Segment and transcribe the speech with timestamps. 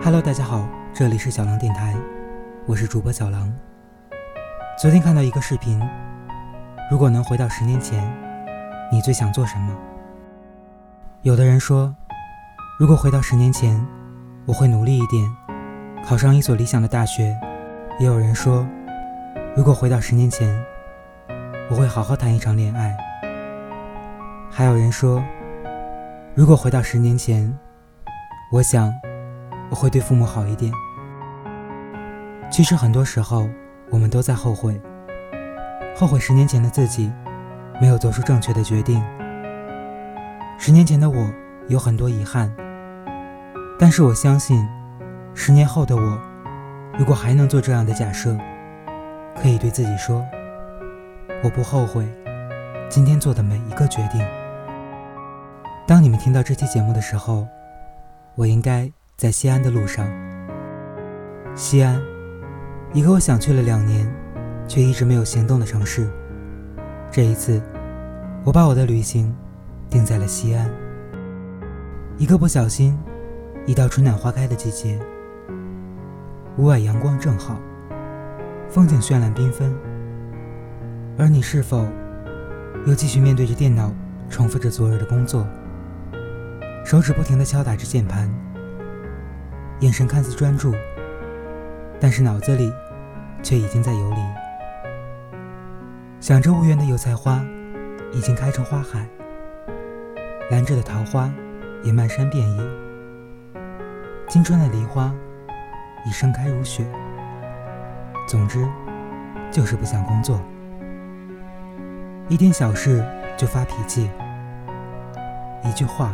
[0.00, 0.64] Hello，大家好，
[0.94, 1.92] 这里是小狼电台，
[2.66, 3.52] 我是主播小狼。
[4.80, 5.82] 昨天看到一个视频，
[6.88, 8.00] 如果能回到十年前，
[8.92, 9.76] 你最想做什么？
[11.22, 11.92] 有的人说，
[12.78, 13.84] 如果回到十年前，
[14.46, 15.28] 我会努力一点，
[16.06, 17.34] 考上一所理想的大学；
[17.98, 18.64] 也有人说，
[19.56, 20.56] 如果回到十年前，
[21.68, 22.96] 我会好好谈一场恋爱；
[24.48, 25.20] 还有人说，
[26.36, 27.52] 如果回到十年前，
[28.52, 28.94] 我想。
[29.70, 30.72] 我会对父母好一点。
[32.50, 33.48] 其实很多时候，
[33.90, 34.80] 我们都在后悔，
[35.94, 37.12] 后悔十年前的自己
[37.80, 39.04] 没有做出正确的决定。
[40.58, 41.30] 十年前的我
[41.68, 42.50] 有很多遗憾，
[43.78, 44.66] 但是我相信，
[45.34, 46.18] 十年后的我，
[46.98, 48.36] 如果还能做这样的假设，
[49.36, 50.24] 可以对自己说：
[51.44, 52.08] 我不后悔
[52.88, 54.26] 今天做的每一个决定。
[55.86, 57.46] 当你们听到这期节目的时候，
[58.34, 58.90] 我应该。
[59.18, 60.06] 在西安的路上，
[61.56, 62.00] 西安，
[62.92, 64.08] 一个我想去了两年，
[64.68, 66.08] 却一直没有行动的城市。
[67.10, 67.60] 这一次，
[68.44, 69.34] 我把我的旅行
[69.90, 70.70] 定在了西安。
[72.16, 72.96] 一个不小心，
[73.66, 74.96] 一到春暖花开的季节，
[76.56, 77.58] 屋外阳光正好，
[78.68, 79.74] 风景绚烂缤纷。
[81.18, 81.84] 而你是否
[82.86, 83.92] 又继续面对着电脑，
[84.30, 85.44] 重复着昨日的工作，
[86.84, 88.32] 手指不停地敲打着键盘？
[89.80, 90.74] 眼神看似专注，
[92.00, 92.72] 但是脑子里
[93.44, 94.16] 却已经在游离，
[96.20, 97.40] 想着无缘的油菜花
[98.12, 99.06] 已经开成花海，
[100.50, 101.32] 兰芝的桃花
[101.84, 102.62] 也漫山遍野，
[104.26, 105.14] 金川的梨花
[106.04, 106.84] 已盛开如雪。
[108.26, 108.68] 总之，
[109.52, 110.40] 就是不想工作，
[112.28, 113.04] 一点小事
[113.36, 114.10] 就发脾气，
[115.64, 116.12] 一句话，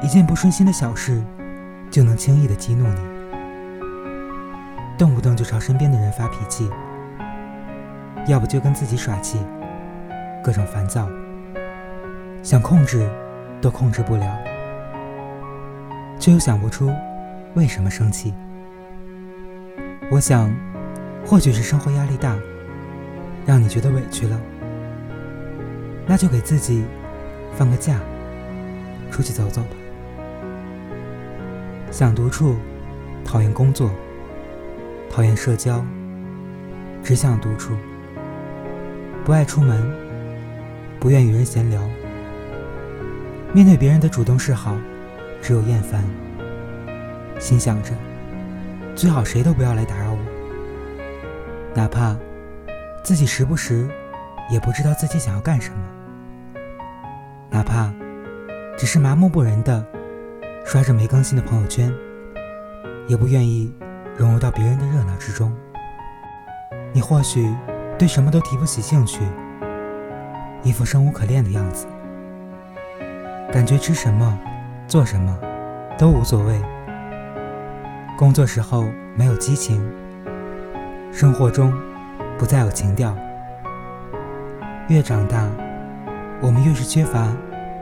[0.00, 1.20] 一件不顺心的小事。
[1.92, 3.00] 就能轻易的激怒你，
[4.96, 6.70] 动不动就朝身边的人发脾气，
[8.26, 9.38] 要不就跟自己耍气，
[10.42, 11.06] 各种烦躁，
[12.42, 13.06] 想控制
[13.60, 14.38] 都控制不了，
[16.18, 16.90] 却又想不出
[17.52, 18.32] 为什么生气。
[20.10, 20.50] 我想，
[21.26, 22.34] 或许是生活压力大，
[23.44, 24.40] 让你觉得委屈了，
[26.06, 26.86] 那就给自己
[27.54, 28.00] 放个假，
[29.10, 29.81] 出去走走吧。
[31.92, 32.56] 想独处，
[33.22, 33.90] 讨厌工作，
[35.10, 35.84] 讨厌社交，
[37.04, 37.76] 只想独处。
[39.26, 39.94] 不爱出门，
[40.98, 41.82] 不愿与人闲聊。
[43.52, 44.74] 面对别人的主动示好，
[45.42, 46.02] 只有厌烦。
[47.38, 47.90] 心想着，
[48.96, 50.18] 最好谁都不要来打扰我。
[51.74, 52.16] 哪怕
[53.04, 53.86] 自己时不时
[54.50, 56.62] 也不知道自己想要干什么，
[57.50, 57.92] 哪怕
[58.78, 59.86] 只是麻木不仁的。
[60.64, 61.92] 刷着没更新的朋友圈，
[63.06, 63.72] 也不愿意
[64.16, 65.52] 融入到别人的热闹之中。
[66.92, 67.54] 你或许
[67.98, 69.20] 对什么都提不起兴趣，
[70.62, 71.86] 一副生无可恋的样子，
[73.52, 74.38] 感觉吃什么、
[74.86, 75.38] 做什么
[75.98, 76.60] 都无所谓。
[78.16, 79.82] 工作时候没有激情，
[81.12, 81.72] 生活中
[82.38, 83.16] 不再有情调。
[84.88, 85.48] 越长大，
[86.40, 87.28] 我们越是缺乏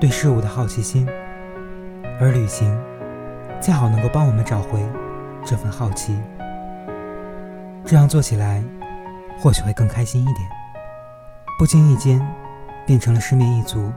[0.00, 1.06] 对事物的好奇心。
[2.20, 2.78] 而旅行，
[3.60, 4.80] 恰好能够帮我们找回
[5.44, 6.16] 这份好奇，
[7.84, 8.62] 这样做起来
[9.40, 10.48] 或许会更开心一点。
[11.58, 12.20] 不经意间，
[12.86, 13.92] 变成了失眠一族，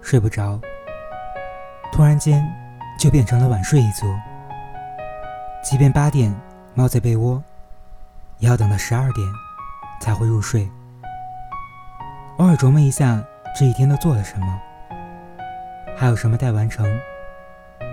[0.00, 0.60] 睡不着，
[1.92, 2.44] 突然间
[2.98, 4.06] 就变成了晚睡一族。
[5.62, 6.34] 即便八点
[6.74, 7.42] 猫在被窝，
[8.38, 9.26] 也要等到十二点
[10.00, 10.68] 才会入睡。
[12.38, 13.22] 偶尔琢磨一下
[13.56, 14.60] 这一天都做了什么。
[16.02, 16.84] 还有什么待完成？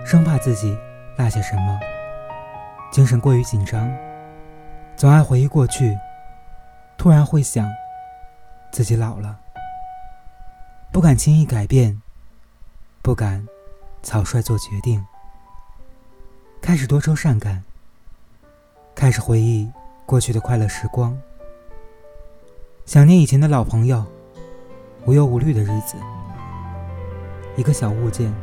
[0.04, 0.76] 生怕自己
[1.16, 1.80] 落下什么，
[2.92, 3.88] 精神过于紧张，
[4.98, 5.96] 总爱回忆过去，
[6.98, 7.70] 突然会想，
[8.72, 9.40] 自己老了，
[10.92, 12.02] 不敢轻易改变，
[13.04, 13.48] 不敢
[14.02, 15.06] 草率做决定，
[16.60, 17.64] 开始多愁善感，
[18.96, 19.72] 开始回忆
[20.08, 21.16] 过去的快乐时光，
[22.88, 24.04] 想念以前的老朋友，
[25.06, 25.96] 无忧无虑的日子。
[27.60, 28.34] 一个小物件，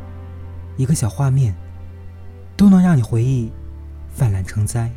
[0.77, 1.55] 一个小画面，
[2.55, 3.51] 都能让你回忆
[4.11, 4.91] 泛滥成灾。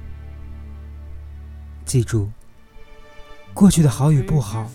[1.87, 2.29] 记住，
[3.55, 4.71] 过去的好与不好，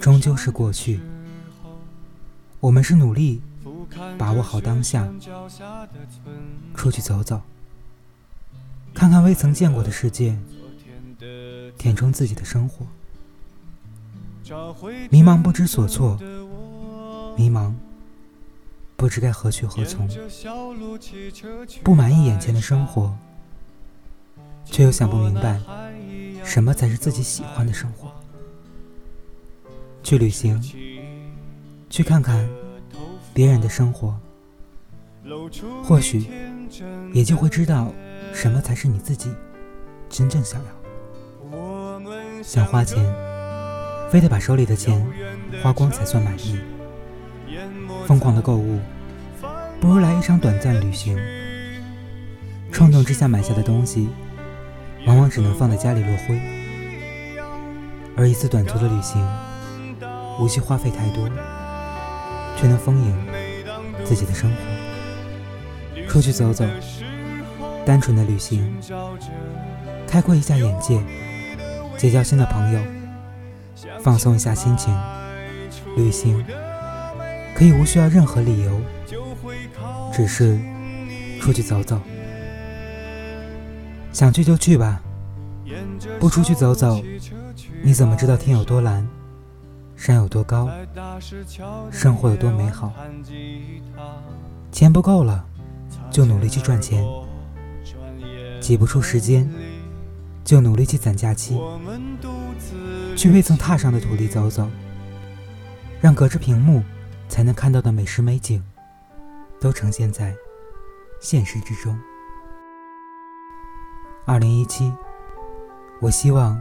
[0.00, 1.00] 终究是过去。
[2.60, 3.42] 我们是努力
[4.16, 5.08] 把握好当下，
[6.76, 7.42] 出去走走，
[8.94, 10.38] 看看未曾见过的世界，
[11.76, 12.86] 填充自己的生活。
[15.10, 16.16] 迷茫不知所措，
[17.36, 17.74] 迷茫。
[19.00, 20.06] 不知该何去何从，
[21.82, 23.16] 不满意眼前的生活，
[24.66, 25.58] 却又想不明白
[26.44, 28.12] 什么才是自己喜欢的生活。
[30.02, 30.60] 去旅行，
[31.88, 32.46] 去看看
[33.32, 34.14] 别人的生活，
[35.82, 36.26] 或许
[37.14, 37.90] 也就会知道
[38.34, 39.32] 什么才是你自己
[40.10, 42.42] 真正想要。
[42.42, 43.02] 想花钱，
[44.10, 45.02] 非得把手里的钱
[45.62, 46.60] 花光才算满意。
[48.06, 48.78] 疯狂的购物，
[49.80, 51.18] 不如来一场短暂旅行。
[52.72, 54.08] 冲动之下买下的东西，
[55.06, 56.40] 往往只能放在家里落灰。
[58.16, 59.26] 而一次短途的旅行，
[60.38, 61.28] 无需花费太多，
[62.56, 63.26] 却能丰盈
[64.04, 66.06] 自己的生活。
[66.08, 66.64] 出去走走，
[67.84, 68.76] 单纯的旅行，
[70.06, 71.00] 开阔一下眼界，
[71.96, 72.80] 结交新的朋友，
[74.00, 74.94] 放松一下心情。
[75.96, 76.44] 旅行。
[77.60, 78.80] 可以无需要任何理由，
[80.10, 80.58] 只是
[81.42, 82.00] 出去走走。
[84.14, 85.02] 想去就去吧，
[86.18, 87.02] 不出去走走，
[87.82, 89.06] 你怎么知道天有多蓝，
[89.94, 90.70] 山有多高，
[91.90, 92.94] 生活有多美好？
[94.72, 95.44] 钱不够了，
[96.10, 97.04] 就努力去赚钱；
[98.58, 99.46] 挤不出时间，
[100.42, 101.60] 就努力去攒假期，
[103.14, 104.66] 去未曾踏上的土地走走，
[106.00, 106.82] 让隔着屏幕。
[107.30, 108.60] 才能看到的美食美景，
[109.60, 110.34] 都呈现在
[111.20, 111.96] 现实之中。
[114.26, 114.92] 二零一七，
[116.00, 116.60] 我希望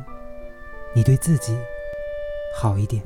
[0.94, 1.58] 你对自己
[2.56, 3.04] 好一点。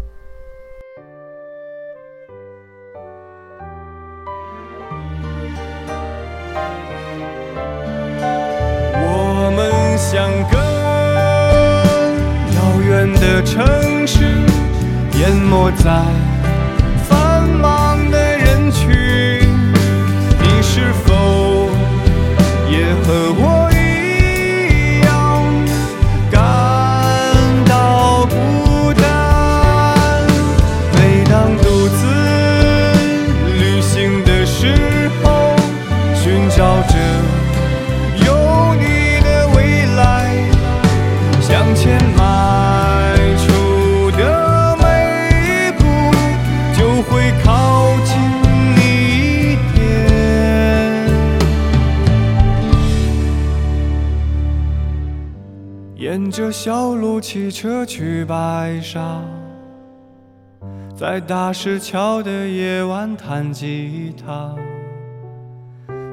[9.06, 10.58] 我们相隔
[12.56, 14.26] 遥远的城市，
[15.18, 16.33] 淹没在。
[56.14, 59.20] 沿着小路骑车去白沙，
[60.96, 64.54] 在大石桥的夜晚弹吉他，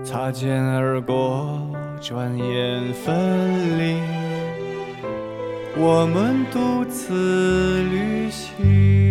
[0.02, 1.60] 擦肩而过，
[2.00, 4.00] 转眼分离，
[5.76, 9.09] 我们独自旅行。